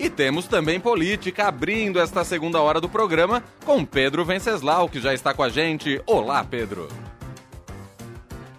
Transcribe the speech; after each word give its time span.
E 0.00 0.08
temos 0.08 0.46
também 0.46 0.80
política 0.80 1.46
abrindo 1.46 2.00
esta 2.00 2.24
segunda 2.24 2.58
hora 2.58 2.80
do 2.80 2.88
programa 2.88 3.44
com 3.66 3.84
Pedro 3.84 4.24
Venceslau, 4.24 4.88
que 4.88 4.98
já 4.98 5.12
está 5.12 5.34
com 5.34 5.42
a 5.42 5.50
gente. 5.50 6.00
Olá, 6.06 6.42
Pedro. 6.42 6.88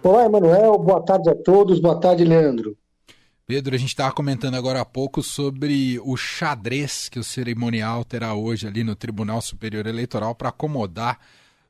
Olá, 0.04 0.24
Emanuel. 0.24 0.78
Boa 0.78 1.04
tarde 1.04 1.28
a 1.30 1.34
todos. 1.34 1.80
Boa 1.80 1.98
tarde, 1.98 2.24
Leandro. 2.24 2.78
Pedro, 3.44 3.74
a 3.74 3.78
gente 3.78 3.88
estava 3.88 4.14
comentando 4.14 4.54
agora 4.54 4.82
há 4.82 4.84
pouco 4.84 5.20
sobre 5.20 5.98
o 6.04 6.16
xadrez 6.16 7.08
que 7.08 7.18
o 7.18 7.24
cerimonial 7.24 8.04
terá 8.04 8.34
hoje 8.34 8.68
ali 8.68 8.84
no 8.84 8.94
Tribunal 8.94 9.42
Superior 9.42 9.88
Eleitoral 9.88 10.36
para 10.36 10.50
acomodar 10.50 11.18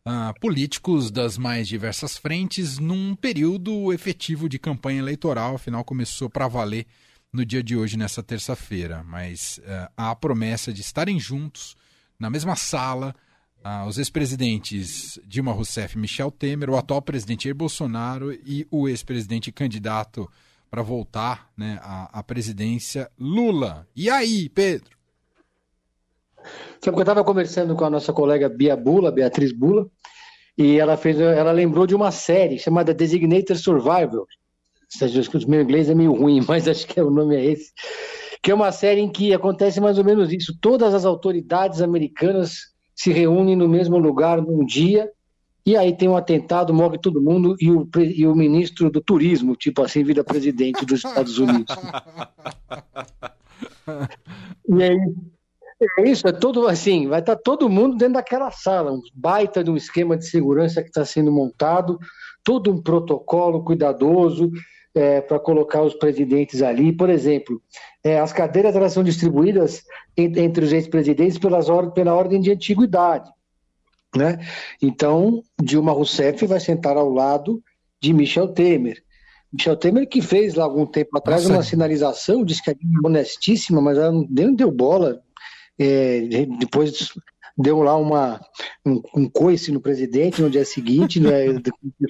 uh, 0.07 0.39
políticos 0.39 1.11
das 1.11 1.39
mais 1.39 1.67
diversas 1.67 2.19
frentes 2.19 2.79
num 2.79 3.15
período 3.15 3.91
efetivo 3.91 4.51
de 4.51 4.59
campanha 4.59 4.99
eleitoral. 4.99 5.55
Afinal, 5.55 5.83
começou 5.83 6.29
para 6.29 6.47
valer 6.47 6.87
no 7.33 7.47
dia 7.47 7.63
de 7.63 7.75
hoje, 7.77 7.97
nessa 7.97 8.23
terça-feira, 8.23 9.03
mas 9.05 9.59
uh, 9.65 9.91
há 9.97 10.11
a 10.11 10.15
promessa 10.17 10.71
de 10.71 10.83
estarem 10.83 11.19
juntos 11.19 11.75
na 12.19 12.29
mesma 12.29 12.55
sala 12.55 13.15
uh, 13.65 13.87
os 13.89 13.97
ex-presidentes 13.97 15.19
Dilma 15.25 15.53
Rousseff 15.53 15.97
e 15.97 15.99
Michel 15.99 16.31
Temer, 16.31 16.69
o 16.69 16.77
atual 16.77 17.01
presidente 17.01 17.45
Jair 17.45 17.55
Bolsonaro 17.55 18.33
e 18.33 18.67
o 18.71 18.87
ex-presidente 18.87 19.51
candidato 19.51 20.29
para 20.71 20.83
voltar 20.83 21.51
né, 21.57 21.79
à, 21.83 22.19
à, 22.19 22.23
presidência, 22.23 23.11
Lula. 23.19 23.87
E 23.97 24.11
aí, 24.11 24.49
Pedro? 24.51 24.97
Sabe 26.81 26.97
que 26.97 27.01
eu 27.01 27.01
estava 27.01 27.25
conversando 27.25 27.75
com 27.75 27.85
a 27.85 27.91
nossa 27.91 28.13
colega 28.13 28.49
Bia 28.49 28.77
Bula, 28.77 29.11
Beatriz 29.11 29.53
Bula, 29.53 29.87
e 30.57 30.79
ela 30.79 30.99
fez, 30.99 31.19
ela 31.19 31.53
lembrou 31.53 31.87
de 31.87 31.95
uma 31.95 32.11
série 32.11 32.59
chamada 32.59 32.93
Designated 32.93 33.59
Survivor, 33.59 34.27
o 35.01 35.51
meu 35.51 35.63
inglês 35.63 35.89
é 35.89 35.95
meio 35.95 36.13
ruim, 36.13 36.41
mas 36.47 36.69
acho 36.69 36.87
que 36.87 36.99
é, 36.99 37.03
o 37.03 37.11
nome 37.11 37.37
é 37.37 37.45
esse. 37.45 37.73
Que 38.43 38.51
é 38.51 38.55
uma 38.55 38.73
série 38.73 39.01
em 39.01 39.09
que 39.09 39.33
acontece 39.33 39.81
mais 39.81 39.99
ou 39.99 40.05
menos 40.05 40.33
isso. 40.33 40.57
Todas 40.61 40.95
as 40.95 41.05
autoridades 41.05 41.81
americanas 41.81 42.73
se 42.95 43.13
reúnem 43.13 43.57
no 43.57 43.69
mesmo 43.69 43.99
lugar 43.99 44.43
num 44.43 44.65
dia, 44.65 45.11
e 45.65 45.77
aí 45.77 45.97
tem 45.97 46.09
um 46.09 46.17
atentado, 46.17 46.75
morre 46.75 46.99
todo 46.99 47.23
mundo, 47.23 47.55
e 47.61 47.71
o, 47.71 47.89
e 47.97 48.27
o 48.27 48.35
ministro 48.35 48.91
do 48.91 49.01
turismo, 49.01 49.55
tipo 49.55 49.83
assim, 49.83 50.03
vira 50.03 50.25
presidente 50.25 50.85
dos 50.85 51.05
Estados 51.05 51.39
Unidos. 51.39 51.77
e 54.69 54.83
aí, 54.83 54.99
é 55.99 56.09
isso, 56.09 56.27
é 56.27 56.33
todo 56.33 56.67
assim, 56.69 57.09
vai 57.09 57.21
estar 57.21 57.37
todo 57.37 57.69
mundo 57.69 57.97
dentro 57.97 58.15
daquela 58.15 58.51
sala, 58.51 58.93
um 58.93 59.03
baita 59.15 59.63
de 59.63 59.71
um 59.71 59.77
esquema 59.77 60.17
de 60.17 60.27
segurança 60.29 60.83
que 60.83 60.89
está 60.89 61.05
sendo 61.05 61.31
montado, 61.31 61.99
todo 62.45 62.73
um 62.73 62.81
protocolo 62.81 63.65
cuidadoso, 63.65 64.51
é, 64.95 65.21
para 65.21 65.39
colocar 65.39 65.83
os 65.83 65.95
presidentes 65.95 66.63
ali. 66.63 66.93
Por 66.93 67.09
exemplo, 67.11 67.61
é, 68.05 68.19
as 68.19 68.33
cadeiras 68.33 68.75
elas 68.77 68.93
são 68.93 69.03
distribuídas 69.03 69.83
entre, 70.17 70.43
entre 70.43 70.65
os 70.65 70.73
ex-presidentes 70.73 71.39
pela 71.39 72.15
ordem 72.15 72.41
de 72.41 72.51
antiguidade. 72.51 73.31
Né? 74.15 74.39
Então, 74.81 75.43
Dilma 75.61 75.93
Rousseff 75.93 76.47
vai 76.47 76.61
sentar 76.61 76.97
ao 76.97 77.09
lado 77.09 77.63
de 78.01 78.13
Michel 78.13 78.49
Temer. 78.49 79.03
Michel 79.53 79.77
Temer 79.77 80.09
que 80.09 80.21
fez 80.21 80.55
lá 80.55 80.65
algum 80.65 80.87
tempo 80.87 81.17
atrás 81.17 81.43
Nossa. 81.43 81.55
uma 81.55 81.63
sinalização, 81.63 82.45
disse 82.45 82.63
que 82.63 82.71
é 82.71 82.75
honestíssima, 83.05 83.81
mas 83.81 83.97
ela 83.97 84.13
não 84.13 84.55
deu 84.55 84.71
bola. 84.71 85.21
É, 85.79 86.21
depois 86.59 87.13
deu 87.57 87.83
lá 87.83 87.97
uma, 87.97 88.41
um, 88.85 89.01
um 89.15 89.29
coice 89.29 89.73
no 89.73 89.81
presidente 89.81 90.43
no 90.43 90.51
dia 90.51 90.65
seguinte, 90.65 91.21
né, 91.21 91.47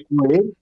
com 0.09 0.25
ele 0.31 0.53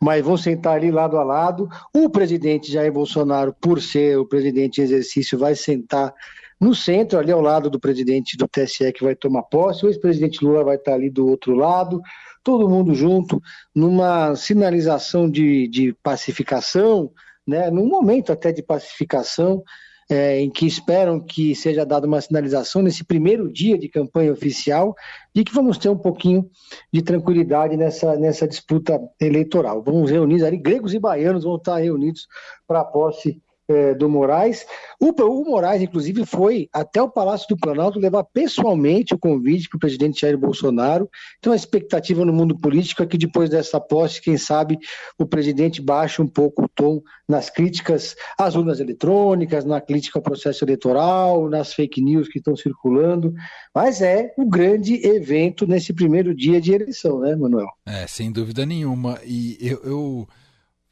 mas 0.00 0.24
vão 0.24 0.36
sentar 0.36 0.76
ali 0.76 0.90
lado 0.90 1.16
a 1.16 1.24
lado. 1.24 1.68
O 1.94 2.08
presidente 2.08 2.70
Jair 2.70 2.92
Bolsonaro, 2.92 3.54
por 3.60 3.80
ser 3.80 4.18
o 4.18 4.26
presidente 4.26 4.80
em 4.80 4.84
exercício, 4.84 5.38
vai 5.38 5.54
sentar 5.54 6.14
no 6.60 6.74
centro, 6.74 7.18
ali 7.18 7.32
ao 7.32 7.40
lado 7.40 7.70
do 7.70 7.80
presidente 7.80 8.36
do 8.36 8.46
TSE 8.46 8.92
que 8.92 9.02
vai 9.02 9.14
tomar 9.14 9.42
posse. 9.44 9.84
O 9.84 9.88
ex-presidente 9.88 10.44
Lula 10.44 10.62
vai 10.62 10.76
estar 10.76 10.92
ali 10.92 11.08
do 11.08 11.26
outro 11.26 11.54
lado. 11.54 12.02
Todo 12.44 12.68
mundo 12.68 12.94
junto, 12.94 13.40
numa 13.74 14.34
sinalização 14.36 15.30
de, 15.30 15.68
de 15.68 15.94
pacificação, 16.02 17.10
né, 17.46 17.70
num 17.70 17.86
momento 17.86 18.32
até 18.32 18.52
de 18.52 18.62
pacificação, 18.62 19.62
é, 20.10 20.40
em 20.40 20.50
que 20.50 20.66
esperam 20.66 21.20
que 21.20 21.54
seja 21.54 21.86
dada 21.86 22.06
uma 22.06 22.20
sinalização 22.20 22.82
nesse 22.82 23.04
primeiro 23.04 23.50
dia 23.50 23.78
de 23.78 23.88
campanha 23.88 24.32
oficial 24.32 24.94
de 25.32 25.44
que 25.44 25.54
vamos 25.54 25.78
ter 25.78 25.88
um 25.88 25.96
pouquinho 25.96 26.50
de 26.92 27.00
tranquilidade 27.00 27.76
nessa, 27.76 28.16
nessa 28.16 28.48
disputa 28.48 29.00
eleitoral. 29.20 29.80
Vamos 29.82 30.10
reunir 30.10 30.44
ali, 30.44 30.56
gregos 30.56 30.92
e 30.92 30.98
baianos 30.98 31.44
vão 31.44 31.54
estar 31.54 31.76
reunidos 31.76 32.26
para 32.66 32.80
a 32.80 32.84
posse 32.84 33.40
é, 33.70 33.94
do 33.94 34.08
Moraes. 34.08 34.66
O, 35.00 35.10
o, 35.22 35.44
Moraes, 35.44 35.80
inclusive, 35.80 36.26
foi 36.26 36.68
até 36.72 37.00
o 37.00 37.08
Palácio 37.08 37.46
do 37.48 37.56
Planalto 37.56 38.00
levar 38.00 38.24
pessoalmente 38.24 39.14
o 39.14 39.18
convite 39.18 39.68
para 39.68 39.76
o 39.76 39.80
presidente 39.80 40.20
Jair 40.20 40.36
Bolsonaro. 40.36 41.08
Então, 41.38 41.52
a 41.52 41.56
expectativa 41.56 42.24
no 42.24 42.32
mundo 42.32 42.58
político 42.58 43.02
é 43.02 43.06
que 43.06 43.16
depois 43.16 43.48
dessa 43.48 43.80
posse, 43.80 44.20
quem 44.20 44.36
sabe, 44.36 44.78
o 45.16 45.24
presidente 45.24 45.80
baixe 45.80 46.20
um 46.20 46.26
pouco 46.26 46.64
o 46.64 46.68
tom 46.68 47.00
nas 47.28 47.48
críticas 47.48 48.16
às 48.36 48.56
urnas 48.56 48.80
eletrônicas, 48.80 49.64
na 49.64 49.80
crítica 49.80 50.18
ao 50.18 50.22
processo 50.22 50.64
eleitoral, 50.64 51.48
nas 51.48 51.72
fake 51.72 52.02
news 52.02 52.28
que 52.28 52.38
estão 52.38 52.56
circulando. 52.56 53.32
Mas 53.72 54.02
é 54.02 54.34
um 54.36 54.48
grande 54.48 54.94
evento 55.06 55.66
nesse 55.66 55.92
primeiro 55.92 56.34
dia 56.34 56.60
de 56.60 56.72
eleição, 56.72 57.20
né, 57.20 57.36
Manuel? 57.36 57.68
É, 57.86 58.06
sem 58.08 58.32
dúvida 58.32 58.66
nenhuma. 58.66 59.20
E 59.24 59.56
eu... 59.60 59.80
eu 59.84 60.28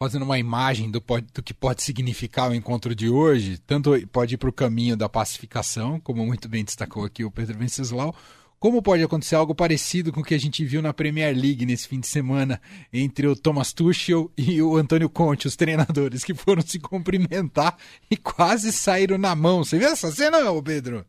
fazendo 0.01 0.23
uma 0.23 0.39
imagem 0.39 0.91
do, 0.91 1.03
do, 1.35 1.43
que 1.43 1.53
pode 1.53 1.83
significar 1.83 2.51
o 2.51 2.55
encontro 2.55 2.95
de 2.95 3.11
hoje, 3.11 3.59
tanto 3.59 3.91
pode 4.13 4.35
ir 4.35 4.39
para 4.39 4.49
o 4.49 4.53
caminho 4.53 4.97
da 4.97 5.09
pacificação, 5.09 5.99
como 5.99 6.25
muito 6.25 6.49
bem 6.49 6.65
destacou 6.65 7.05
aqui 7.05 7.25
o 7.25 7.31
Pedro 7.33 7.59
Venceslau, 7.59 8.15
como 8.61 8.81
pode 8.81 9.03
acontecer 9.03 9.35
algo 9.35 9.57
parecido 9.57 10.13
com 10.13 10.21
o 10.21 10.25
que 10.25 10.35
a 10.35 10.39
gente 10.39 10.65
viu 10.65 10.81
na 10.81 10.95
Premier 10.95 11.37
League 11.37 11.67
nesse 11.67 11.89
fim 11.89 11.99
de 11.99 12.07
semana 12.07 12.61
entre 12.93 13.27
o 13.27 13.35
Thomas 13.35 13.73
Tuchel 13.73 14.31
e 14.39 14.63
o 14.63 14.77
Antônio 14.77 15.09
Conte, 15.09 15.49
os 15.49 15.57
treinadores 15.57 16.23
que 16.23 16.35
foram 16.35 16.63
se 16.63 16.79
cumprimentar 16.79 17.77
e 18.09 18.17
quase 18.17 18.73
saíram 18.73 19.19
na 19.19 19.35
mão. 19.35 19.65
Você 19.65 19.79
viu 19.79 19.89
essa 19.89 20.13
cena, 20.13 20.39
Pedro? 20.63 21.05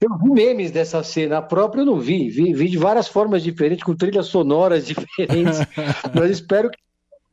Eu 0.00 0.18
vi 0.18 0.30
memes 0.30 0.70
dessa 0.72 1.02
cena, 1.04 1.38
a 1.38 1.42
própria 1.42 1.82
eu 1.82 1.86
não 1.86 2.00
vi. 2.00 2.28
vi, 2.28 2.52
vi 2.52 2.68
de 2.68 2.78
várias 2.78 3.06
formas 3.06 3.42
diferentes, 3.42 3.84
com 3.84 3.94
trilhas 3.94 4.26
sonoras 4.26 4.86
diferentes, 4.86 5.58
mas 6.12 6.30
espero 6.30 6.70
que 6.70 6.78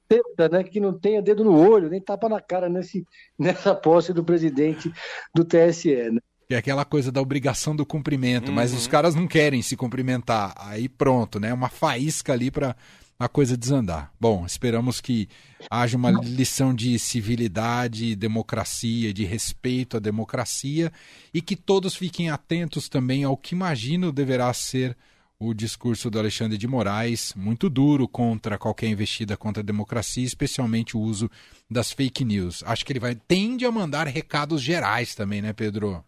teta, 0.09 0.50
né, 0.50 0.64
que 0.64 0.80
não 0.80 0.97
tenha 0.97 1.22
dedo 1.22 1.44
no 1.44 1.56
olho, 1.56 1.90
nem 1.90 2.02
tapa 2.02 2.28
na 2.28 2.42
cara 2.42 2.68
nesse, 2.68 3.06
nessa 3.38 3.75
posse 3.75 4.12
do 4.12 4.24
presidente 4.24 4.92
do 5.34 5.46
TSE. 5.46 6.12
Né? 6.12 6.20
É 6.50 6.56
aquela 6.56 6.84
coisa 6.84 7.12
da 7.12 7.22
obrigação 7.22 7.75
do 7.75 7.86
cumprimento, 7.86 8.50
uhum. 8.50 8.56
mas 8.56 8.74
os 8.74 8.86
uhum. 8.86 8.92
caras 8.92 9.14
não 9.14 9.28
querem 9.28 9.62
se 9.62 9.78
cumprimentar. 9.78 10.56
Aí 10.58 10.90
pronto, 10.90 11.40
né? 11.40 11.53
Uma 11.53 11.69
faísca 11.69 12.34
ali 12.34 12.50
para 12.50 12.75
a 13.19 13.28
coisa 13.28 13.56
desandar. 13.56 14.12
Bom, 14.19 14.46
esperamos 14.48 15.00
que 15.00 15.30
haja 15.69 15.96
uma 15.96 16.09
lição 16.09 16.74
de 16.74 16.98
civilidade, 16.98 18.16
democracia, 18.16 19.14
de 19.14 19.25
respeito 19.25 19.98
à 19.98 20.00
democracia 20.00 20.92
e 21.31 21.40
que 21.42 21.56
todos 21.56 21.96
fiquem 21.96 22.31
atentos 22.31 22.90
também 22.90 23.24
ao 23.24 23.38
que 23.38 23.53
imagino 23.53 24.12
deverá 24.12 24.52
ser 24.52 24.98
o 25.40 25.54
discurso 25.54 26.10
do 26.10 26.20
Alexandre 26.20 26.58
de 26.58 26.68
Moraes, 26.68 27.34
muito 27.34 27.70
duro 27.70 28.10
contra 28.10 28.58
qualquer 28.58 28.88
investida 28.88 29.38
contra 29.38 29.64
a 29.64 29.66
democracia, 29.66 30.26
especialmente 30.26 30.98
o 30.98 31.00
uso 31.00 31.32
das 31.72 31.94
fake 31.94 32.26
news. 32.26 32.62
Acho 32.66 32.86
que 32.86 32.92
ele 32.92 33.00
vai 33.00 33.16
tende 33.16 33.66
a 33.66 33.72
mandar 33.72 34.06
recados 34.06 34.62
gerais 34.62 35.16
também, 35.16 35.42
né, 35.42 35.54
Pedro? 35.54 36.04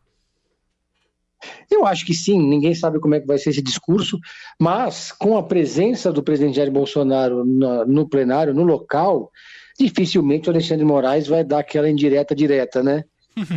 Eu 1.72 1.86
acho 1.86 2.06
que 2.06 2.14
sim, 2.14 2.38
ninguém 2.38 2.76
sabe 2.76 3.00
como 3.00 3.16
é 3.16 3.22
que 3.22 3.26
vai 3.26 3.38
ser 3.38 3.52
esse 3.52 3.62
discurso, 3.62 4.20
mas 4.60 5.14
com 5.14 5.38
a 5.38 5.44
presença 5.44 6.12
do 6.12 6.22
presidente 6.22 6.58
Jair 6.58 6.70
Bolsonaro 6.70 7.46
no, 7.46 7.86
no 7.86 8.10
plenário, 8.10 8.54
no 8.54 8.64
local, 8.64 9.32
dificilmente 9.80 10.50
o 10.50 10.52
Alexandre 10.52 10.84
de 10.84 10.92
Moraes 10.92 11.28
vai 11.28 11.44
dar 11.44 11.60
aquela 11.60 11.90
indireta 11.90 12.36
direta, 12.36 12.84
né? 12.84 13.06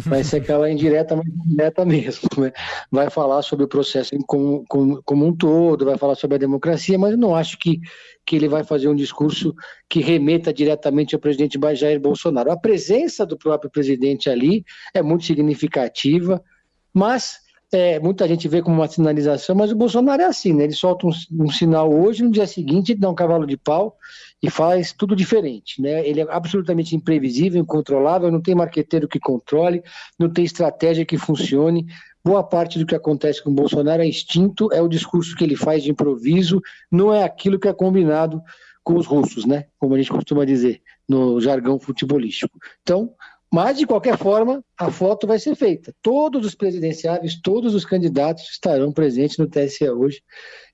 Vai 0.06 0.22
ser 0.22 0.36
aquela 0.36 0.70
indireta, 0.70 1.16
mas 1.16 1.26
indireta 1.26 1.84
mesmo. 1.84 2.28
Né? 2.38 2.52
Vai 2.90 3.10
falar 3.10 3.42
sobre 3.42 3.64
o 3.64 3.68
processo 3.68 4.16
como, 4.26 4.64
como, 4.68 5.02
como, 5.02 5.26
um 5.26 5.34
todo, 5.34 5.84
vai 5.84 5.98
falar 5.98 6.14
sobre 6.14 6.36
a 6.36 6.38
democracia, 6.38 6.98
mas 6.98 7.12
eu 7.12 7.18
não 7.18 7.34
acho 7.34 7.58
que, 7.58 7.80
que 8.24 8.36
ele 8.36 8.48
vai 8.48 8.64
fazer 8.64 8.88
um 8.88 8.94
discurso 8.94 9.54
que 9.88 10.00
remeta 10.00 10.52
diretamente 10.52 11.14
ao 11.14 11.20
presidente 11.20 11.58
Jair 11.74 12.00
Bolsonaro. 12.00 12.50
A 12.50 12.56
presença 12.56 13.26
do 13.26 13.36
próprio 13.36 13.70
presidente 13.70 14.30
ali 14.30 14.64
é 14.92 15.02
muito 15.02 15.24
significativa, 15.24 16.42
mas 16.92 17.43
é, 17.74 18.00
muita 18.00 18.26
gente 18.26 18.48
vê 18.48 18.62
como 18.62 18.76
uma 18.76 18.88
sinalização, 18.88 19.54
mas 19.54 19.70
o 19.70 19.76
Bolsonaro 19.76 20.22
é 20.22 20.26
assim, 20.26 20.52
né? 20.52 20.64
Ele 20.64 20.72
solta 20.72 21.06
um, 21.06 21.10
um, 21.32 21.50
sinal 21.50 21.92
hoje, 21.92 22.22
no 22.22 22.30
dia 22.30 22.46
seguinte 22.46 22.92
ele 22.92 23.00
dá 23.00 23.10
um 23.10 23.14
cavalo 23.14 23.46
de 23.46 23.56
pau 23.56 23.96
e 24.42 24.48
faz 24.48 24.92
tudo 24.92 25.16
diferente, 25.16 25.82
né? 25.82 26.06
Ele 26.06 26.20
é 26.20 26.26
absolutamente 26.30 26.94
imprevisível, 26.96 27.60
incontrolável, 27.60 28.30
não 28.30 28.40
tem 28.40 28.54
marqueteiro 28.54 29.08
que 29.08 29.18
controle, 29.18 29.82
não 30.18 30.30
tem 30.30 30.44
estratégia 30.44 31.04
que 31.04 31.18
funcione. 31.18 31.86
Boa 32.24 32.42
parte 32.42 32.78
do 32.78 32.86
que 32.86 32.94
acontece 32.94 33.42
com 33.42 33.50
o 33.50 33.54
Bolsonaro 33.54 34.02
é 34.02 34.06
instinto, 34.06 34.72
é 34.72 34.80
o 34.80 34.88
discurso 34.88 35.36
que 35.36 35.44
ele 35.44 35.56
faz 35.56 35.82
de 35.82 35.90
improviso, 35.90 36.60
não 36.90 37.12
é 37.12 37.22
aquilo 37.22 37.58
que 37.58 37.68
é 37.68 37.72
combinado 37.72 38.40
com 38.82 38.94
os 38.96 39.06
russos, 39.06 39.44
né? 39.44 39.64
Como 39.78 39.94
a 39.94 39.98
gente 39.98 40.10
costuma 40.10 40.44
dizer 40.44 40.80
no 41.08 41.40
jargão 41.40 41.78
futebolístico. 41.78 42.58
Então, 42.82 43.14
Mas, 43.54 43.78
de 43.78 43.86
qualquer 43.86 44.18
forma, 44.18 44.64
a 44.76 44.90
foto 44.90 45.28
vai 45.28 45.38
ser 45.38 45.54
feita. 45.54 45.94
Todos 46.02 46.44
os 46.44 46.56
presidenciáveis, 46.56 47.40
todos 47.40 47.72
os 47.72 47.84
candidatos 47.84 48.50
estarão 48.50 48.90
presentes 48.90 49.38
no 49.38 49.46
TSE 49.46 49.88
hoje, 49.88 50.20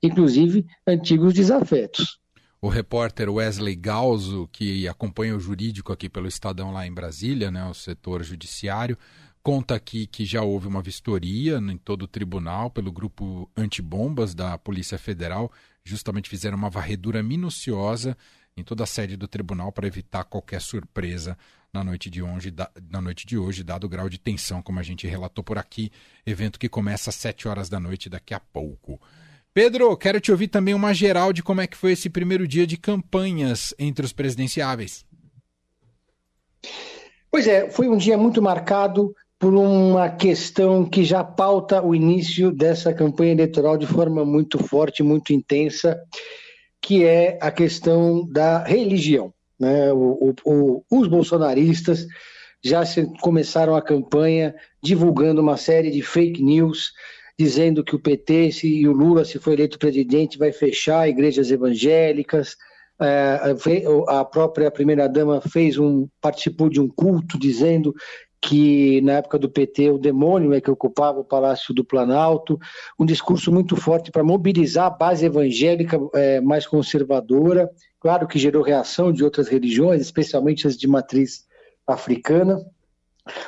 inclusive 0.03 0.65
antigos 0.87 1.35
desafetos. 1.35 2.19
O 2.59 2.71
repórter 2.71 3.29
Wesley 3.29 3.77
Galzo, 3.77 4.49
que 4.51 4.89
acompanha 4.89 5.37
o 5.37 5.41
jurídico 5.41 5.93
aqui 5.93 6.09
pelo 6.09 6.27
Estadão 6.27 6.73
lá 6.73 6.87
em 6.87 6.95
Brasília, 6.95 7.51
né, 7.51 7.63
o 7.67 7.75
setor 7.75 8.23
judiciário, 8.23 8.97
conta 9.43 9.75
aqui 9.75 10.07
que 10.07 10.25
já 10.25 10.41
houve 10.41 10.67
uma 10.67 10.81
vistoria 10.81 11.59
em 11.59 11.77
todo 11.77 12.05
o 12.05 12.09
tribunal 12.09 12.71
pelo 12.71 12.91
grupo 12.91 13.51
antibombas 13.55 14.35
da 14.35 14.57
Polícia 14.57 14.97
Federal. 14.97 15.53
Justamente 15.85 16.31
fizeram 16.31 16.57
uma 16.57 16.71
varredura 16.71 17.23
minuciosa 17.23 18.17
em 18.57 18.65
toda 18.65 18.85
a 18.85 18.87
sede 18.87 19.19
do 19.19 19.29
tribunal 19.29 19.71
para 19.71 19.87
evitar 19.87 20.25
qualquer 20.25 20.63
surpresa 20.63 21.37
na 21.73 21.85
noite 21.85 22.11
de 22.11 22.23
hoje, 22.23 22.53
na 22.91 23.01
noite 23.01 23.27
de 23.27 23.39
hoje, 23.39 23.63
dado 23.63 23.85
o 23.85 23.89
grau 23.89 24.09
de 24.09 24.19
tensão, 24.19 24.61
como 24.61 24.81
a 24.81 24.83
gente 24.83 25.07
relatou 25.07 25.43
por 25.43 25.57
aqui, 25.57 25.91
evento 26.27 26.59
que 26.59 26.69
começa 26.69 27.11
às 27.11 27.17
7 27.17 27.49
horas 27.49 27.69
da 27.69 27.79
noite 27.79 28.09
daqui 28.09 28.35
a 28.35 28.41
pouco. 28.41 29.01
Pedro, 29.53 29.97
quero 29.97 30.21
te 30.21 30.31
ouvir 30.31 30.49
também 30.49 30.75
uma 30.75 30.93
geral 30.93 31.33
de 31.33 31.43
como 31.43 31.61
é 31.61 31.67
que 31.67 31.77
foi 31.77 31.93
esse 31.93 32.09
primeiro 32.09 32.47
dia 32.47 32.67
de 32.67 32.77
campanhas 32.77 33.75
entre 33.79 34.05
os 34.05 34.13
presidenciáveis. 34.13 35.05
Pois 37.31 37.47
é, 37.47 37.71
foi 37.71 37.89
um 37.89 37.97
dia 37.97 38.19
muito 38.19 38.43
marcado 38.43 39.15
por 39.39 39.55
uma 39.55 40.09
questão 40.11 40.85
que 40.85 41.03
já 41.03 41.25
pauta 41.25 41.83
o 41.83 41.95
início 41.95 42.53
dessa 42.53 42.93
campanha 42.93 43.33
eleitoral 43.33 43.77
de 43.79 43.87
forma 43.87 44.25
muito 44.25 44.59
forte, 44.59 45.03
muito 45.03 45.33
intensa, 45.33 45.99
que 46.81 47.05
é 47.05 47.39
a 47.41 47.51
questão 47.51 48.27
da 48.31 48.63
religião. 48.63 49.33
Né? 49.61 49.93
O, 49.93 50.35
o, 50.45 50.85
os 50.91 51.07
bolsonaristas 51.07 52.07
já 52.65 52.85
se, 52.85 53.07
começaram 53.21 53.77
a 53.77 53.83
campanha 53.83 54.55
divulgando 54.83 55.43
uma 55.43 55.59
série 55.59 55.91
de 55.91 56.03
fake 56.03 56.43
news, 56.43 56.93
dizendo 57.39 57.85
que 57.85 57.95
o 57.95 58.01
PT 58.01 58.53
se, 58.53 58.67
e 58.67 58.89
o 58.89 58.93
Lula, 58.93 59.25
se 59.25 59.39
for 59.39 59.53
eleito 59.53 59.79
presidente, 59.79 60.39
vai 60.39 60.53
fechar 60.53 61.09
igrejas 61.09 61.51
evangélicas. 61.51 62.57
É, 63.01 63.39
a 64.09 64.25
própria 64.25 64.71
primeira-dama 64.71 65.41
fez 65.41 65.79
um, 65.79 66.07
participou 66.21 66.69
de 66.69 66.81
um 66.81 66.89
culto 66.89 67.39
dizendo 67.39 67.95
que 68.41 69.01
na 69.03 69.15
época 69.15 69.39
do 69.39 69.51
PT 69.51 69.91
o 69.91 69.99
demônio 69.99 70.55
é 70.55 70.61
que 70.61 70.71
ocupava 70.71 71.21
o 71.21 71.25
Palácio 71.25 71.75
do 71.75 71.85
Planalto, 71.85 72.59
um 72.99 73.05
discurso 73.05 73.53
muito 73.53 73.77
forte 73.77 74.11
para 74.11 74.25
mobilizar 74.25 74.87
a 74.87 74.91
base 74.91 75.27
evangélica 75.27 75.99
é, 76.15 76.41
mais 76.41 76.67
conservadora, 76.67 77.71
claro 77.99 78.27
que 78.27 78.39
gerou 78.39 78.63
reação 78.63 79.13
de 79.13 79.23
outras 79.23 79.49
religiões, 79.49 80.01
especialmente 80.01 80.67
as 80.67 80.77
de 80.77 80.89
matriz 80.89 81.47
africana. 81.87 82.65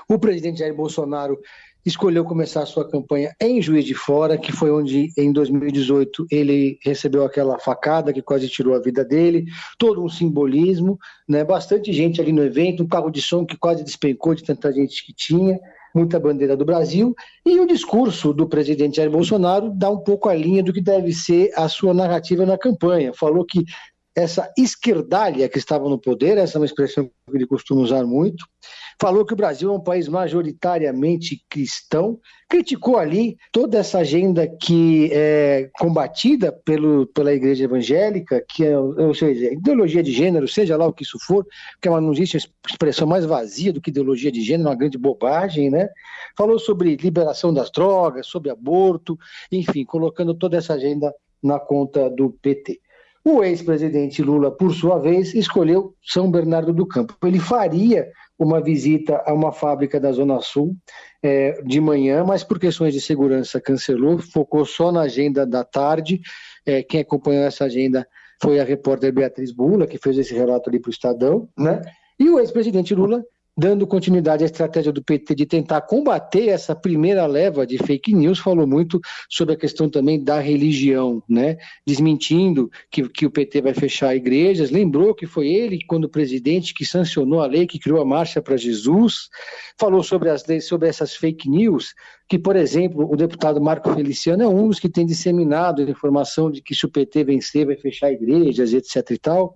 O 0.06 0.18
presidente 0.18 0.58
Jair 0.58 0.74
Bolsonaro 0.74 1.38
escolheu 1.84 2.24
começar 2.24 2.62
a 2.62 2.66
sua 2.66 2.88
campanha 2.88 3.34
em 3.40 3.60
Juiz 3.60 3.84
de 3.84 3.94
Fora, 3.94 4.38
que 4.38 4.52
foi 4.52 4.70
onde 4.70 5.08
em 5.16 5.32
2018 5.32 6.26
ele 6.30 6.78
recebeu 6.82 7.24
aquela 7.24 7.58
facada 7.58 8.12
que 8.12 8.22
quase 8.22 8.48
tirou 8.48 8.74
a 8.74 8.80
vida 8.80 9.04
dele, 9.04 9.44
todo 9.78 10.02
um 10.02 10.08
simbolismo, 10.08 10.98
né? 11.28 11.44
Bastante 11.44 11.92
gente 11.92 12.20
ali 12.20 12.32
no 12.32 12.44
evento, 12.44 12.82
um 12.82 12.88
carro 12.88 13.10
de 13.10 13.20
som 13.20 13.44
que 13.44 13.56
quase 13.56 13.84
despencou 13.84 14.34
de 14.34 14.44
tanta 14.44 14.72
gente 14.72 15.04
que 15.04 15.12
tinha, 15.12 15.58
muita 15.94 16.18
bandeira 16.18 16.56
do 16.56 16.64
Brasil, 16.64 17.14
e 17.44 17.60
o 17.60 17.66
discurso 17.66 18.32
do 18.32 18.48
presidente 18.48 18.96
Jair 18.96 19.10
Bolsonaro 19.10 19.70
dá 19.70 19.90
um 19.90 19.98
pouco 19.98 20.28
a 20.28 20.34
linha 20.34 20.62
do 20.62 20.72
que 20.72 20.80
deve 20.80 21.12
ser 21.12 21.50
a 21.54 21.68
sua 21.68 21.92
narrativa 21.92 22.46
na 22.46 22.56
campanha. 22.56 23.12
Falou 23.12 23.44
que 23.44 23.64
essa 24.14 24.52
esquerdalha 24.58 25.48
que 25.48 25.58
estava 25.58 25.88
no 25.88 25.98
poder, 25.98 26.36
essa 26.36 26.58
é 26.58 26.60
uma 26.60 26.66
expressão 26.66 27.04
que 27.04 27.36
ele 27.36 27.46
costuma 27.46 27.80
usar 27.80 28.04
muito, 28.04 28.44
falou 29.00 29.24
que 29.24 29.32
o 29.32 29.36
Brasil 29.36 29.70
é 29.70 29.74
um 29.74 29.80
país 29.80 30.06
majoritariamente 30.06 31.42
cristão, 31.48 32.20
criticou 32.48 32.98
ali 32.98 33.38
toda 33.50 33.78
essa 33.78 34.00
agenda 34.00 34.46
que 34.46 35.08
é 35.12 35.70
combatida 35.78 36.52
pelo, 36.52 37.06
pela 37.06 37.32
igreja 37.32 37.64
evangélica, 37.64 38.44
que 38.46 38.66
é, 38.66 38.78
ou 38.78 39.14
seja, 39.14 39.50
ideologia 39.50 40.02
de 40.02 40.12
gênero, 40.12 40.46
seja 40.46 40.76
lá 40.76 40.86
o 40.86 40.92
que 40.92 41.04
isso 41.04 41.18
for, 41.26 41.46
porque 41.72 41.88
não 41.88 42.12
existe 42.12 42.36
expressão 42.68 43.06
mais 43.06 43.24
vazia 43.24 43.72
do 43.72 43.80
que 43.80 43.90
ideologia 43.90 44.30
de 44.30 44.42
gênero, 44.42 44.68
uma 44.68 44.76
grande 44.76 44.98
bobagem, 44.98 45.70
né? 45.70 45.88
Falou 46.36 46.58
sobre 46.58 46.96
liberação 46.96 47.52
das 47.52 47.70
drogas, 47.70 48.26
sobre 48.26 48.50
aborto, 48.50 49.18
enfim, 49.50 49.84
colocando 49.84 50.34
toda 50.34 50.58
essa 50.58 50.74
agenda 50.74 51.14
na 51.42 51.58
conta 51.58 52.10
do 52.10 52.30
PT. 52.30 52.81
O 53.24 53.44
ex-presidente 53.44 54.20
Lula, 54.20 54.50
por 54.50 54.74
sua 54.74 54.98
vez, 54.98 55.32
escolheu 55.32 55.94
São 56.02 56.28
Bernardo 56.28 56.72
do 56.72 56.86
Campo. 56.86 57.16
Ele 57.22 57.38
faria 57.38 58.10
uma 58.36 58.60
visita 58.60 59.22
a 59.24 59.32
uma 59.32 59.52
fábrica 59.52 60.00
da 60.00 60.10
Zona 60.10 60.40
Sul 60.40 60.74
é, 61.22 61.62
de 61.62 61.80
manhã, 61.80 62.24
mas 62.24 62.42
por 62.42 62.58
questões 62.58 62.92
de 62.92 63.00
segurança 63.00 63.60
cancelou, 63.60 64.18
focou 64.18 64.64
só 64.64 64.90
na 64.90 65.02
agenda 65.02 65.46
da 65.46 65.62
tarde. 65.62 66.20
É, 66.66 66.82
quem 66.82 67.00
acompanhou 67.00 67.44
essa 67.44 67.64
agenda 67.64 68.06
foi 68.42 68.58
a 68.58 68.64
repórter 68.64 69.12
Beatriz 69.12 69.52
Bula, 69.52 69.86
que 69.86 69.98
fez 69.98 70.18
esse 70.18 70.34
relato 70.34 70.68
ali 70.68 70.80
para 70.80 70.88
o 70.88 70.92
Estadão, 70.92 71.48
né? 71.56 71.80
E 72.18 72.28
o 72.28 72.40
ex-presidente 72.40 72.92
Lula 72.92 73.24
dando 73.56 73.86
continuidade 73.86 74.42
à 74.42 74.46
estratégia 74.46 74.92
do 74.92 75.02
PT 75.02 75.34
de 75.34 75.46
tentar 75.46 75.82
combater 75.82 76.48
essa 76.48 76.74
primeira 76.74 77.26
leva 77.26 77.66
de 77.66 77.76
fake 77.78 78.14
news, 78.14 78.38
falou 78.38 78.66
muito 78.66 79.00
sobre 79.28 79.54
a 79.54 79.56
questão 79.56 79.90
também 79.90 80.22
da 80.22 80.40
religião, 80.40 81.22
né? 81.28 81.58
desmentindo 81.86 82.70
que, 82.90 83.06
que 83.08 83.26
o 83.26 83.30
PT 83.30 83.60
vai 83.60 83.74
fechar 83.74 84.16
igrejas, 84.16 84.70
lembrou 84.70 85.14
que 85.14 85.26
foi 85.26 85.48
ele, 85.48 85.84
quando 85.86 86.08
presidente, 86.08 86.72
que 86.72 86.84
sancionou 86.84 87.40
a 87.40 87.46
lei 87.46 87.66
que 87.66 87.78
criou 87.78 88.00
a 88.00 88.04
Marcha 88.04 88.40
para 88.40 88.56
Jesus, 88.56 89.28
falou 89.78 90.02
sobre, 90.02 90.30
as, 90.30 90.44
sobre 90.64 90.88
essas 90.88 91.14
fake 91.14 91.48
news, 91.48 91.94
que, 92.28 92.38
por 92.38 92.56
exemplo, 92.56 93.06
o 93.12 93.14
deputado 93.14 93.60
Marco 93.60 93.92
Feliciano 93.94 94.42
é 94.42 94.48
um 94.48 94.68
dos 94.68 94.80
que 94.80 94.88
tem 94.88 95.04
disseminado 95.04 95.82
a 95.82 95.84
informação 95.84 96.50
de 96.50 96.62
que 96.62 96.74
se 96.74 96.86
o 96.86 96.88
PT 96.88 97.24
vencer 97.24 97.66
vai 97.66 97.76
fechar 97.76 98.10
igrejas, 98.10 98.72
etc 98.72 99.10
e 99.10 99.18
tal, 99.18 99.54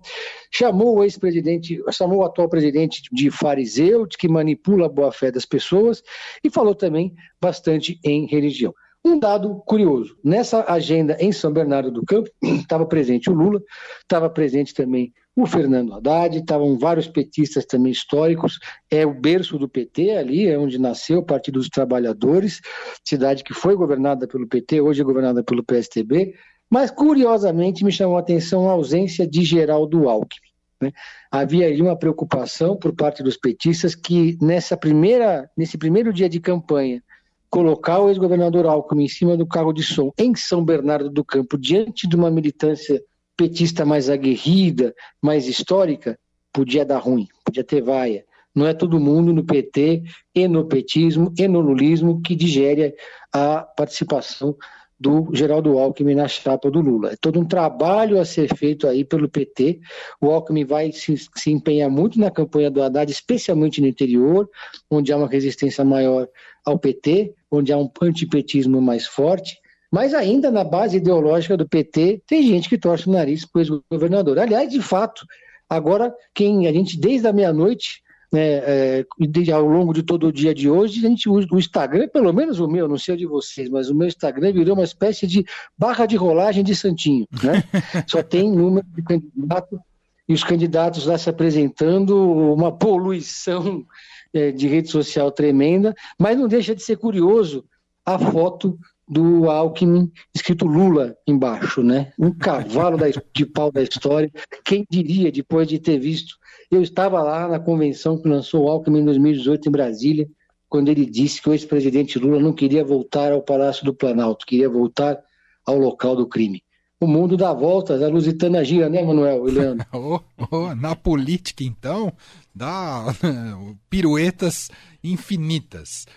chamou 0.51 0.97
o 0.97 1.03
ex-presidente, 1.03 1.81
chamou 1.91 2.19
o 2.19 2.23
atual 2.23 2.47
presidente 2.47 3.01
de 3.11 3.31
fariseu, 3.31 3.86
de 4.07 4.17
que 4.17 4.27
manipula 4.27 4.85
a 4.85 4.89
boa-fé 4.89 5.31
das 5.31 5.45
pessoas, 5.45 6.01
e 6.43 6.49
falou 6.49 6.75
também 6.75 7.13
bastante 7.41 7.99
em 8.03 8.25
religião. 8.25 8.73
Um 9.05 9.17
dado 9.17 9.61
curioso: 9.65 10.17
nessa 10.23 10.65
agenda 10.71 11.15
em 11.19 11.31
São 11.31 11.51
Bernardo 11.51 11.91
do 11.91 12.05
Campo, 12.05 12.29
estava 12.43 12.85
presente 12.85 13.29
o 13.29 13.33
Lula, 13.33 13.61
estava 14.01 14.29
presente 14.29 14.73
também 14.73 15.13
o 15.35 15.45
Fernando 15.45 15.93
Haddad, 15.93 16.35
estavam 16.35 16.79
vários 16.79 17.07
petistas 17.07 17.63
também 17.63 17.91
históricos, 17.91 18.59
é 18.89 19.05
o 19.05 19.13
berço 19.13 19.59
do 19.59 19.69
PT 19.69 20.11
ali, 20.11 20.47
é 20.47 20.57
onde 20.57 20.79
nasceu 20.79 21.19
o 21.19 21.25
Partido 21.25 21.59
dos 21.59 21.69
Trabalhadores, 21.69 22.59
cidade 23.05 23.43
que 23.43 23.53
foi 23.53 23.75
governada 23.75 24.27
pelo 24.27 24.47
PT, 24.47 24.81
hoje 24.81 25.01
é 25.01 25.05
governada 25.05 25.43
pelo 25.43 25.63
PSTB, 25.63 26.33
mas 26.69 26.89
curiosamente 26.89 27.85
me 27.85 27.91
chamou 27.91 28.17
a 28.17 28.19
atenção 28.19 28.67
a 28.67 28.73
ausência 28.73 29.27
de 29.27 29.43
Geraldo 29.43 30.09
Alckmin. 30.09 30.46
Né? 30.81 30.91
Havia 31.31 31.67
ali 31.67 31.81
uma 31.81 31.97
preocupação 31.97 32.77
por 32.77 32.93
parte 32.93 33.23
dos 33.23 33.37
petistas 33.37 33.95
que 33.95 34.37
nessa 34.41 34.77
primeira, 34.77 35.49
nesse 35.57 35.77
primeiro 35.77 36.13
dia 36.13 36.29
de 36.29 36.39
campanha, 36.39 37.03
colocar 37.49 37.99
o 37.99 38.09
ex-governador 38.09 38.65
Alckmin 38.65 39.05
em 39.05 39.09
cima 39.09 39.37
do 39.37 39.47
carro 39.47 39.73
de 39.73 39.83
som 39.83 40.11
em 40.17 40.35
São 40.35 40.63
Bernardo 40.63 41.09
do 41.09 41.23
Campo, 41.23 41.57
diante 41.57 42.07
de 42.07 42.15
uma 42.15 42.29
militância 42.29 43.01
petista 43.35 43.85
mais 43.85 44.09
aguerrida, 44.09 44.93
mais 45.21 45.47
histórica, 45.47 46.19
podia 46.51 46.85
dar 46.85 46.97
ruim, 46.97 47.27
podia 47.45 47.63
ter 47.63 47.81
vaia. 47.81 48.25
Não 48.53 48.65
é 48.65 48.73
todo 48.73 48.99
mundo 48.99 49.31
no 49.31 49.45
PT 49.45 50.03
e 50.33 50.47
no 50.47 50.65
petismo 50.65 51.31
e 51.37 51.47
no 51.47 51.59
lulismo 51.59 52.21
que 52.21 52.35
digere 52.35 52.95
a 53.31 53.61
participação 53.61 54.55
do 54.99 55.29
Geraldo 55.33 55.77
Alckmin 55.77 56.15
na 56.15 56.27
chapa 56.27 56.71
do 56.71 56.81
Lula. 56.81 57.11
É 57.11 57.15
todo 57.15 57.39
um 57.39 57.45
trabalho 57.45 58.19
a 58.19 58.25
ser 58.25 58.53
feito 58.55 58.87
aí 58.87 59.03
pelo 59.03 59.29
PT. 59.29 59.79
O 60.19 60.31
Alckmin 60.31 60.65
vai 60.65 60.91
se, 60.91 61.15
se 61.35 61.51
empenhar 61.51 61.89
muito 61.89 62.19
na 62.19 62.31
campanha 62.31 62.71
do 62.71 62.81
Haddad, 62.81 63.11
especialmente 63.11 63.79
no 63.79 63.87
interior, 63.87 64.49
onde 64.89 65.13
há 65.13 65.17
uma 65.17 65.27
resistência 65.27 65.85
maior 65.85 66.27
ao 66.65 66.79
PT, 66.79 67.33
onde 67.51 67.71
há 67.71 67.77
um 67.77 67.89
antipetismo 68.01 68.81
mais 68.81 69.05
forte. 69.05 69.57
Mas 69.91 70.13
ainda 70.13 70.51
na 70.51 70.63
base 70.63 70.97
ideológica 70.97 71.55
do 71.55 71.67
PT, 71.67 72.23
tem 72.27 72.43
gente 72.43 72.67
que 72.67 72.77
torce 72.77 73.07
o 73.07 73.11
nariz 73.11 73.45
para 73.45 73.59
o 73.59 73.61
ex-governador. 73.61 74.39
Aliás, 74.39 74.69
de 74.69 74.81
fato, 74.81 75.25
agora 75.69 76.13
quem 76.33 76.67
a 76.67 76.73
gente, 76.73 76.99
desde 76.99 77.27
a 77.27 77.33
meia-noite, 77.33 78.01
né, 78.31 78.41
é, 78.41 79.05
ao 79.53 79.65
longo 79.65 79.93
de 79.93 80.03
todo 80.03 80.27
o 80.27 80.31
dia 80.31 80.53
de 80.53 80.69
hoje, 80.69 81.05
a 81.05 81.09
gente 81.09 81.29
usa 81.29 81.47
o 81.51 81.59
Instagram, 81.59 82.07
pelo 82.09 82.33
menos 82.33 82.59
o 82.59 82.67
meu, 82.67 82.87
não 82.87 82.97
sei 82.97 83.15
o 83.15 83.17
de 83.17 83.25
vocês, 83.25 83.69
mas 83.69 83.89
o 83.89 83.95
meu 83.95 84.07
Instagram 84.07 84.51
virou 84.51 84.75
uma 84.75 84.83
espécie 84.83 85.25
de 85.25 85.45
barra 85.77 86.05
de 86.05 86.15
rolagem 86.15 86.63
de 86.63 86.75
santinho. 86.75 87.25
Né? 87.43 87.63
Só 88.07 88.21
tem 88.21 88.51
número 88.51 88.85
de 88.87 89.01
candidatos 89.01 89.79
e 90.27 90.33
os 90.33 90.43
candidatos 90.43 91.05
lá 91.05 91.17
se 91.17 91.29
apresentando, 91.29 92.17
uma 92.53 92.71
poluição 92.71 93.85
é, 94.33 94.51
de 94.51 94.67
rede 94.67 94.89
social 94.89 95.31
tremenda, 95.31 95.95
mas 96.19 96.37
não 96.37 96.49
deixa 96.49 96.75
de 96.75 96.83
ser 96.83 96.97
curioso 96.97 97.63
a 98.05 98.19
foto 98.19 98.77
do 99.07 99.49
Alckmin, 99.49 100.11
escrito 100.35 100.65
Lula 100.65 101.15
embaixo, 101.25 101.81
né? 101.81 102.11
Um 102.19 102.31
cavalo 102.31 102.97
de 103.33 103.45
pau 103.45 103.71
da 103.71 103.81
história. 103.81 104.29
Quem 104.65 104.85
diria, 104.89 105.31
depois 105.31 105.67
de 105.67 105.79
ter 105.79 105.97
visto. 105.97 106.35
Eu 106.69 106.81
estava 106.81 107.21
lá 107.23 107.47
na 107.47 107.59
convenção 107.59 108.21
que 108.21 108.27
lançou 108.27 108.65
o 108.65 108.69
Alckmin 108.69 108.99
em 108.99 109.05
2018 109.05 109.69
em 109.69 109.71
Brasília, 109.71 110.27
quando 110.67 110.89
ele 110.89 111.05
disse 111.05 111.41
que 111.41 111.49
o 111.49 111.53
ex-presidente 111.53 112.19
Lula 112.19 112.39
não 112.41 112.51
queria 112.51 112.83
voltar 112.83 113.31
ao 113.31 113.41
Palácio 113.41 113.85
do 113.85 113.93
Planalto, 113.93 114.45
queria 114.45 114.69
voltar 114.69 115.17
ao 115.65 115.77
local 115.77 116.15
do 116.15 116.27
crime. 116.27 116.61
O 116.99 117.07
mundo 117.07 117.37
dá 117.37 117.53
voltas, 117.53 118.01
a 118.01 118.07
lusitana 118.07 118.65
gira, 118.65 118.89
né, 118.89 119.03
Manuel 119.03 119.47
e 119.47 119.51
Leandro? 119.51 119.85
oh, 119.93 120.19
oh, 120.51 120.75
na 120.75 120.95
política, 120.95 121.63
então, 121.63 122.11
dá 122.53 123.05
piruetas 123.89 124.69
infinitas. 125.03 126.07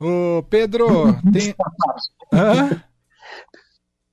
Ô, 0.00 0.42
Pedro, 0.50 0.86
tem. 1.32 1.54
Hã? 2.32 2.82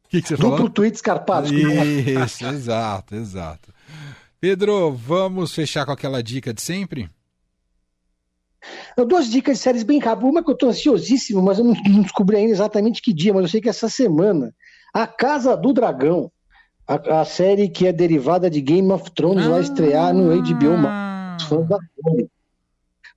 O 0.06 0.10
que, 0.10 0.22
que 0.22 0.28
você 0.28 0.36
Duplo 0.36 0.58
falou? 0.58 0.70
tweet 0.70 0.96
escarpado. 0.96 1.48
Isso, 1.54 2.46
exato, 2.46 3.16
exato. 3.16 3.74
Pedro, 4.40 4.92
vamos 4.92 5.54
fechar 5.54 5.86
com 5.86 5.92
aquela 5.92 6.22
dica 6.22 6.54
de 6.54 6.62
sempre? 6.62 7.10
Duas 9.08 9.30
dicas 9.30 9.58
de 9.58 9.64
séries 9.64 9.84
bem 9.84 10.00
rápidas. 10.00 10.30
Uma 10.30 10.44
que 10.44 10.50
eu 10.50 10.54
estou 10.54 10.70
ansiosíssimo, 10.70 11.42
mas 11.42 11.60
eu 11.60 11.66
não, 11.66 11.74
não, 11.74 12.02
descobri 12.02 12.38
ainda 12.38 12.52
exatamente 12.52 13.02
que 13.02 13.14
dia, 13.14 13.34
mas 13.34 13.44
eu 13.44 13.50
sei 13.50 13.62
que 13.62 13.70
essa 13.70 13.90
semana. 13.90 14.54
A 14.94 15.08
Casa 15.08 15.56
do 15.56 15.74
Dragão, 15.74 16.32
a, 16.88 17.22
a 17.22 17.26
série 17.26 17.70
que 17.70 17.88
é 17.88 17.94
derivada 17.94 18.50
de 18.50 18.62
Game 18.62 18.92
of 18.92 19.10
Thrones, 19.12 19.46
ah, 19.46 19.50
vai 19.50 19.62
estrear 19.62 20.14
no 20.14 20.36
HBO 20.42 20.78
Max. 20.78 21.44
Fãs 21.44 21.68
da 21.68 21.78
série. 21.78 22.30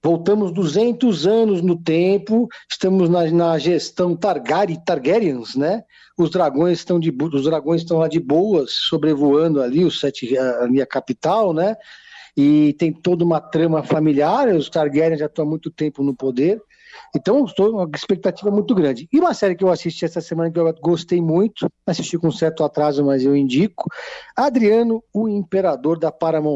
Voltamos 0.04 0.52
200 0.52 1.26
anos 1.26 1.62
no 1.62 1.76
tempo, 1.76 2.46
estamos 2.70 3.08
na, 3.08 3.24
na 3.30 3.58
gestão 3.58 4.14
Targaryen, 4.14 4.78
Targaryens, 4.84 5.56
né? 5.56 5.82
Os 6.14 6.28
dragões 6.28 6.80
estão 6.80 7.00
de 7.00 7.10
os 7.10 7.44
dragões 7.44 7.80
estão 7.80 7.96
lá 7.96 8.06
de 8.06 8.20
boas, 8.20 8.70
sobrevoando 8.70 9.62
ali 9.62 9.82
o 9.82 9.90
sete 9.90 10.36
a 10.36 10.68
minha 10.68 10.84
capital, 10.84 11.54
né? 11.54 11.74
E 12.36 12.74
tem 12.74 12.92
toda 12.92 13.24
uma 13.24 13.40
trama 13.40 13.82
familiar, 13.82 14.48
os 14.48 14.68
Targaryen 14.68 15.16
já 15.16 15.24
estão 15.24 15.46
há 15.46 15.48
muito 15.48 15.70
tempo 15.70 16.02
no 16.02 16.14
poder. 16.14 16.60
Então, 17.14 17.44
estou 17.44 17.70
uma 17.70 17.88
expectativa 17.94 18.50
muito 18.50 18.74
grande. 18.74 19.08
E 19.12 19.18
uma 19.18 19.34
série 19.34 19.54
que 19.54 19.64
eu 19.64 19.70
assisti 19.70 20.04
essa 20.04 20.20
semana 20.20 20.50
que 20.50 20.58
eu 20.58 20.74
gostei 20.80 21.20
muito, 21.20 21.68
assisti 21.86 22.18
com 22.18 22.30
certo 22.30 22.64
atraso, 22.64 23.04
mas 23.04 23.24
eu 23.24 23.36
indico, 23.36 23.90
Adriano, 24.36 25.02
o 25.12 25.28
Imperador 25.28 25.98
da 25.98 26.10
Paramount+. 26.10 26.54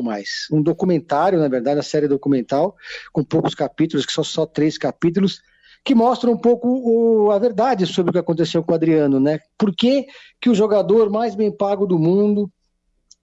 Um 0.52 0.62
documentário, 0.62 1.38
na 1.38 1.48
verdade, 1.48 1.80
a 1.80 1.82
série 1.82 2.08
documental, 2.08 2.76
com 3.12 3.24
poucos 3.24 3.54
capítulos, 3.54 4.06
que 4.06 4.12
são 4.12 4.24
só 4.24 4.46
três 4.46 4.78
capítulos, 4.78 5.40
que 5.84 5.94
mostra 5.94 6.30
um 6.30 6.36
pouco 6.36 6.68
o, 6.68 7.30
a 7.30 7.38
verdade 7.38 7.86
sobre 7.86 8.10
o 8.10 8.12
que 8.12 8.18
aconteceu 8.18 8.62
com 8.62 8.72
o 8.72 8.74
Adriano, 8.74 9.18
né? 9.18 9.38
Por 9.56 9.74
que, 9.74 10.06
que 10.40 10.50
o 10.50 10.54
jogador 10.54 11.10
mais 11.10 11.34
bem 11.34 11.50
pago 11.50 11.86
do 11.86 11.98
mundo, 11.98 12.50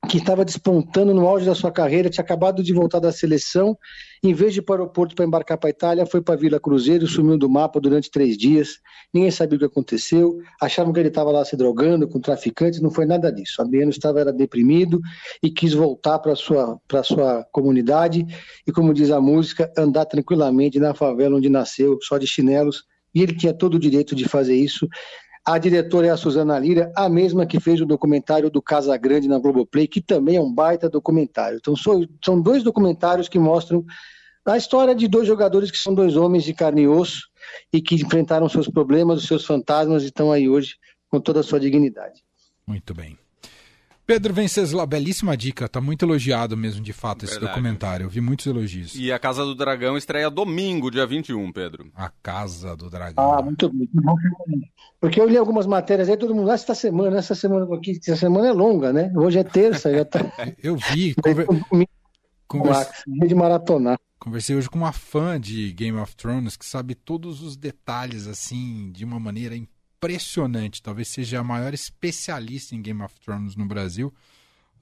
que 0.06 0.18
estava 0.18 0.46
despontando 0.46 1.14
no 1.14 1.28
auge 1.28 1.46
da 1.46 1.56
sua 1.56 1.72
carreira, 1.72 2.10
tinha 2.10 2.24
acabado 2.24 2.64
de 2.64 2.74
voltar 2.74 3.00
da 3.00 3.12
seleção, 3.12 3.78
em 4.24 4.34
vez 4.34 4.54
de 4.54 4.60
ir 4.60 4.64
para 4.64 4.74
o 4.74 4.84
aeroporto 4.84 5.16
para 5.16 5.26
embarcar 5.26 5.58
para 5.58 5.70
a 5.70 5.72
Itália, 5.72 6.06
foi 6.06 6.22
para 6.22 6.36
a 6.36 6.38
Vila 6.38 6.60
Cruzeiro, 6.60 7.08
sumiu 7.08 7.38
do 7.38 7.50
mapa 7.50 7.80
durante 7.80 8.10
três 8.10 8.38
dias, 8.38 8.80
ninguém 9.14 9.32
sabia 9.32 9.56
o 9.56 9.60
que 9.60 9.66
aconteceu, 9.66 10.40
achavam 10.62 10.94
que 10.94 11.00
ele 11.00 11.10
estava 11.10 11.32
lá 11.32 11.44
se 11.44 11.56
drogando 11.56 12.08
com 12.08 12.20
traficantes, 12.20 12.82
não 12.82 12.90
foi 12.90 13.06
nada 13.06 13.32
disso. 13.32 13.62
Adriano 13.62 13.92
estava 13.92 14.20
era 14.20 14.32
deprimido 14.32 15.00
e 15.42 15.50
quis 15.50 15.74
voltar 15.74 16.20
para 16.20 16.34
a 16.34 16.36
sua, 16.36 16.80
sua 17.04 17.46
comunidade 17.52 18.26
e, 18.68 18.72
como 18.72 18.94
diz 18.94 19.12
a 19.12 19.20
música, 19.20 19.72
andar 19.78 20.06
tranquilamente 20.06 20.80
na 20.80 20.94
favela 20.94 21.38
onde 21.38 21.50
nasceu, 21.50 21.98
só 22.02 22.18
de 22.18 22.28
chinelos, 22.28 22.84
e 23.14 23.22
ele 23.22 23.34
tinha 23.34 23.54
todo 23.54 23.76
o 23.76 23.80
direito 23.80 24.14
de 24.14 24.28
fazer 24.28 24.56
isso, 24.56 24.88
a 25.46 25.58
diretora 25.60 26.08
é 26.08 26.10
a 26.10 26.18
Suzana 26.18 26.58
Lira, 26.58 26.92
a 26.96 27.08
mesma 27.08 27.46
que 27.46 27.60
fez 27.60 27.80
o 27.80 27.86
documentário 27.86 28.50
do 28.50 28.62
Casa 28.62 28.98
Grande 28.98 29.28
na 29.28 29.38
Globoplay, 29.38 29.88
que 29.88 30.02
também 30.02 30.38
é 30.38 30.42
um 30.42 30.52
baita 30.52 30.90
documentário. 30.90 31.58
Então, 31.58 31.76
são 31.76 32.42
dois 32.42 32.64
documentários 32.64 33.30
que 33.30 33.38
mostram 33.38 33.86
a 34.44 34.58
história 34.58 34.96
de 34.96 35.08
dois 35.08 35.28
jogadores 35.28 35.70
que 35.70 35.78
são 35.78 35.94
dois 35.94 36.16
homens 36.16 36.44
de 36.44 36.54
carne 36.54 36.84
e 36.84 36.88
osso 36.88 37.30
e 37.72 37.82
que 37.82 37.96
enfrentaram 37.96 38.50
seus 38.50 38.68
problemas, 38.68 39.20
os 39.20 39.28
seus 39.28 39.46
fantasmas 39.46 40.04
e 40.04 40.08
estão 40.08 40.32
aí 40.32 40.50
hoje 40.50 40.76
com 41.10 41.20
toda 41.20 41.42
a 41.42 41.44
sua 41.44 41.60
dignidade. 41.60 42.24
Muito 42.66 42.94
bem. 42.94 43.18
Pedro 44.06 44.36
Venceslau, 44.36 44.86
belíssima 44.86 45.36
dica, 45.36 45.68
tá 45.68 45.82
muito 45.82 46.06
elogiado 46.06 46.56
mesmo, 46.56 46.80
de 46.80 46.94
fato, 46.94 47.22
Verdade. 47.22 47.44
esse 47.44 47.48
documentário. 47.48 48.06
Eu 48.06 48.10
vi 48.10 48.22
muitos 48.22 48.46
elogios. 48.46 48.94
E 48.94 49.12
a 49.12 49.18
Casa 49.18 49.44
do 49.44 49.56
Dragão 49.56 49.98
estreia 49.98 50.30
domingo, 50.30 50.92
dia 50.92 51.08
21, 51.08 51.52
Pedro. 51.52 51.92
A 51.96 52.10
Casa 52.22 52.76
do 52.76 52.88
Dragão. 52.88 53.34
Ah, 53.34 53.42
muito 53.42 53.68
bem. 53.74 53.90
Porque 55.02 55.20
eu 55.20 55.28
li 55.28 55.36
algumas 55.36 55.66
matérias 55.66 56.08
aí, 56.08 56.18
todo 56.18 56.36
mundo, 56.36 56.52
essa 56.52 56.76
semana, 56.76 57.18
essa 57.18 57.34
semana 57.34 57.66
aqui, 57.76 58.00
essa 58.00 58.16
semana 58.16 58.48
é 58.48 58.52
longa, 58.52 58.94
né? 58.94 59.12
Hoje 59.16 59.40
é 59.40 59.44
terça, 59.44 59.92
já 59.92 60.06
tá. 60.06 60.20
eu 60.62 60.76
vi. 60.76 61.16
Conver... 61.16 61.48
Converse... 62.48 63.04
de 63.08 63.34
maratonar. 63.34 64.00
Conversei 64.20 64.56
hoje 64.56 64.70
com 64.70 64.78
uma 64.78 64.92
fã 64.92 65.40
de 65.40 65.72
Game 65.74 65.98
of 65.98 66.16
Thrones 66.16 66.56
que 66.56 66.66
sabe 66.66 66.94
todos 66.94 67.42
os 67.42 67.58
detalhes, 67.58 68.28
assim, 68.28 68.92
de 68.92 69.04
uma 69.04 69.20
maneira 69.20 69.56
impressionante. 69.98 70.82
Talvez 70.82 71.08
seja 71.08 71.40
a 71.40 71.44
maior 71.44 71.74
especialista 71.74 72.76
em 72.76 72.82
Game 72.82 73.02
of 73.02 73.14
Thrones 73.20 73.56
no 73.56 73.66
Brasil. 73.66 74.14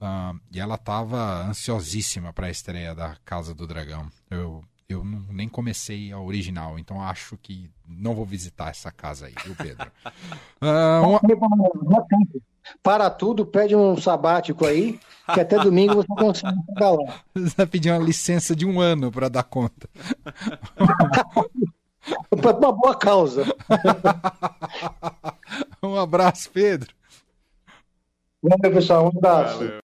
Uh, 0.00 0.38
e 0.52 0.60
ela 0.60 0.74
estava 0.74 1.46
ansiosíssima 1.46 2.32
para 2.32 2.48
a 2.48 2.50
estreia 2.50 2.94
da 2.94 3.16
Casa 3.24 3.54
do 3.54 3.66
Dragão. 3.66 4.10
Eu, 4.28 4.62
eu 4.88 5.04
não, 5.04 5.20
nem 5.30 5.48
comecei 5.48 6.12
a 6.12 6.20
original, 6.20 6.78
então 6.78 7.00
acho 7.00 7.38
que 7.38 7.70
não 7.88 8.14
vou 8.14 8.26
visitar 8.26 8.70
essa 8.70 8.90
casa 8.90 9.26
aí, 9.26 9.34
viu, 9.44 9.54
Pedro? 9.56 9.90
Uh. 10.62 11.20
Para 12.82 13.10
tudo, 13.10 13.44
pede 13.44 13.76
um 13.76 13.94
sabático 13.96 14.64
aí, 14.64 14.98
que 15.34 15.40
até 15.40 15.58
domingo 15.58 15.96
você 15.96 16.08
consegue 16.08 16.58
chegar 16.66 16.92
lá. 16.92 17.20
Você 17.34 17.54
vai 17.56 17.66
pedir 17.66 17.90
uma 17.90 17.98
licença 17.98 18.56
de 18.56 18.64
um 18.64 18.80
ano 18.80 19.12
para 19.12 19.28
dar 19.28 19.42
conta. 19.42 19.88
Para 22.44 22.58
uma 22.58 22.72
boa 22.72 22.94
causa. 22.94 23.44
um 25.82 25.98
abraço, 25.98 26.50
Pedro. 26.50 26.94
Valeu, 28.42 28.70
pessoal. 28.70 29.06
Um 29.06 29.18
abraço. 29.18 29.58
Valeu. 29.60 29.80